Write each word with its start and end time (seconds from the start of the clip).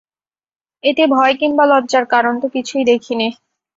এতে 0.83 1.03
ভয় 1.07 1.33
কিম্বা 1.39 1.65
লজ্জার 1.71 2.05
কারণ 2.13 2.33
তো 2.41 2.47
কিছুই 2.55 2.83
দেখি 2.91 3.13
নে। 3.15 3.27